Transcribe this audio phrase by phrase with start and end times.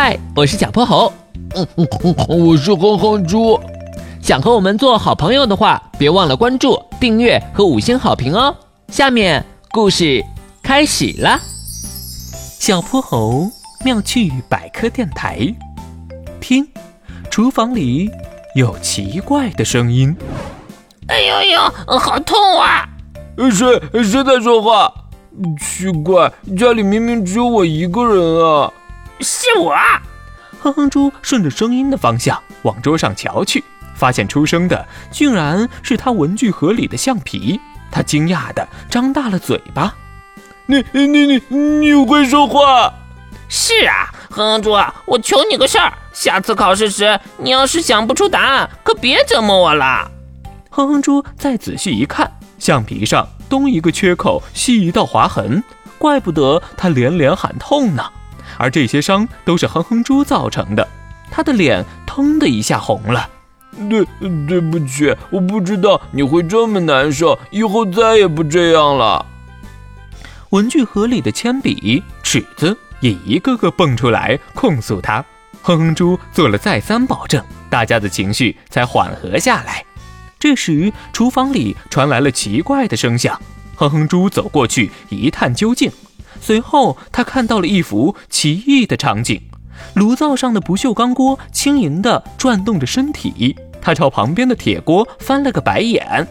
[0.00, 1.12] 嗨，我是小泼猴。
[1.56, 3.58] 嗯嗯嗯，我是哼哼猪。
[4.22, 8.54] 想和我们做好朋友的话，别忘了关注、订阅和五星好评哦。
[8.92, 10.24] 下面故事
[10.62, 11.40] 开始了。
[12.60, 13.50] 小泼猴
[13.84, 15.52] 妙趣百科电台，
[16.40, 16.64] 听，
[17.28, 18.08] 厨房里
[18.54, 20.16] 有奇怪的声音。
[21.08, 22.88] 哎呦呦，好痛啊！
[23.36, 24.94] 谁谁在说话？
[25.60, 28.72] 奇怪，家里明明只有我一个人啊！
[29.20, 29.72] 是我。
[29.72, 30.02] 啊！
[30.60, 33.62] 哼哼猪顺着声音的方向往桌上瞧去，
[33.94, 37.60] 发现出声的竟然是他文具盒里的橡皮。
[37.90, 39.94] 他惊讶的张大了嘴巴
[40.66, 42.92] ：“你你你你会说话
[43.48, 44.76] ？”“是啊，哼哼猪，
[45.06, 50.10] 我求你个事儿，下次考试时你要是想不出答案，可别折磨我了。”
[50.68, 55.62] 哼哼猪再仔细一看，橡皮上东一个缺口，西一道划痕，
[55.96, 58.04] 怪不得他连连喊痛呢。
[58.58, 60.86] 而这些伤都是哼哼猪造成的，
[61.30, 63.30] 他的脸腾的一下红了。
[63.88, 64.04] 对，
[64.46, 69.24] 对不起，我不知道你会这么难受，以后再也不这样了。
[70.50, 75.24] 文具盒里的铅笔、尺子也一个个蹦出来控诉他。
[75.60, 79.84] 哼哼猪做了再三保证，大家的情绪才缓和下来。
[80.38, 83.38] 这时，厨房里传来了奇怪的声响。
[83.76, 85.92] 哼哼猪走过去一探究竟。
[86.40, 89.40] 随后，他看到了一幅奇异的场景：
[89.94, 93.56] 炉灶上的不锈钢锅轻盈地转动着身体。
[93.80, 96.26] 他朝旁边的铁锅翻了个白眼：“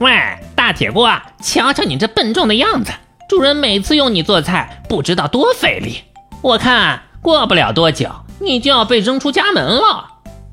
[0.00, 0.10] 喂，
[0.54, 1.10] 大铁锅，
[1.42, 2.92] 瞧瞧你这笨重的样子！
[3.28, 6.02] 主人每次用你做菜，不知道多费力。
[6.40, 8.08] 我看过不了多久，
[8.40, 10.06] 你就要被扔出家门了。”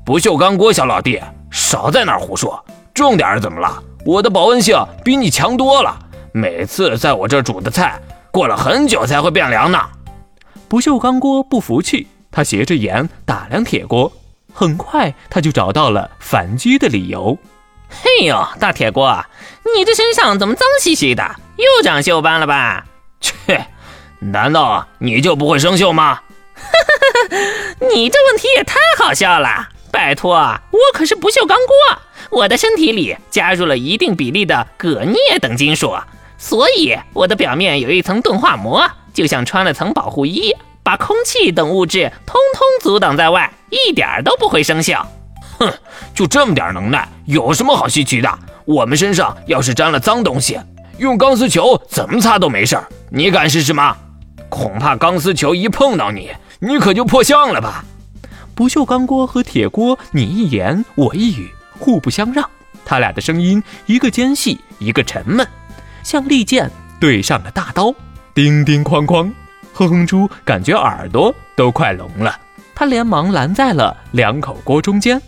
[0.04, 2.64] 不锈钢锅，小老弟，少在那儿胡说！
[2.92, 3.82] 重点怎么了？
[4.04, 5.96] 我的保温性比你强多了，
[6.32, 8.00] 每次在我这煮的菜。
[8.30, 9.88] 过了很久才会变凉呢。
[10.68, 14.12] 不锈钢锅不服气，他斜着眼打量铁锅，
[14.52, 17.36] 很快他就找到了反击的理由。
[17.88, 19.24] 嘿呦，大铁锅，
[19.76, 21.36] 你这身上怎么脏兮兮的？
[21.56, 22.86] 又长锈斑了吧？
[23.20, 23.66] 切，
[24.20, 26.20] 难道你就不会生锈吗？
[27.92, 29.68] 你这问题也太好笑了！
[29.90, 35.96] 拜托，我可是不锈钢锅，我的身体里加入了一定比例的铬镍等金属。
[36.42, 45.04] 所以我的表面有一层钝化膜，就像穿了层保护衣，把空气等物质通通阻挡在外，一点都不会生锈。
[45.58, 45.70] 哼，
[46.14, 48.38] 就这么点能耐，有什么好稀奇的？
[48.64, 50.58] 我们身上要是沾了脏东西，
[50.96, 52.88] 用钢丝球怎么擦都没事儿。
[53.10, 53.94] 你敢试试吗？
[54.48, 57.84] 恐怕钢丝球一碰到你，你可就破相了吧？
[58.54, 62.48] 不锈钢锅和铁锅，你一言我一语，互不相让。
[62.82, 65.46] 他俩的声音，一个尖细，一个沉闷。
[66.02, 67.94] 像利剑对上了大刀，
[68.34, 69.30] 叮叮哐哐，
[69.72, 72.38] 哼哼猪感觉耳朵都快聋了。
[72.74, 75.20] 他连忙拦在了两口锅中间。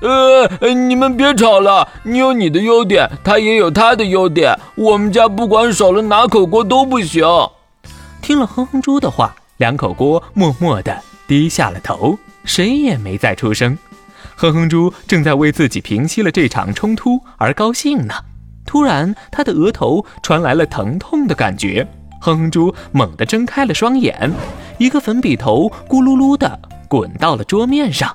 [0.00, 4.52] 呃，你们别吵了，你有你的优点，他也有他的优点。
[4.74, 7.24] 我们家不管少了哪口锅都不行。
[8.20, 10.96] 听了哼哼猪的话，两口锅默默地
[11.28, 13.78] 低下了头，谁也没再出声。
[14.34, 18.14] 哼哼猪正在为自己平息了这场冲突而高兴呢。
[18.64, 21.86] 突然，他的额头传来了疼痛的感觉。
[22.20, 24.32] 哼哼猪猛地睁开了双眼，
[24.78, 26.58] 一个粉笔头咕噜噜地
[26.88, 28.14] 滚到了桌面上。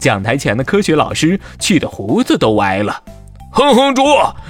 [0.00, 3.02] 讲台前的科学老师气得胡子都歪了。
[3.50, 4.04] 哼哼猪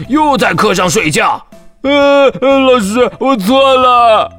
[0.08, 1.42] 又在课上睡觉。
[1.82, 4.30] 呃，老师，我错了。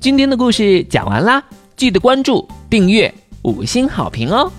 [0.00, 1.42] 今天的故事讲完啦，
[1.76, 4.50] 记得关注、订阅、五星好评哦。